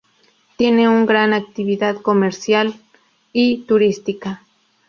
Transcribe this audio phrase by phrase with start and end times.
[0.57, 2.73] Tiene un gran actividad comercial
[3.33, 4.41] y turística.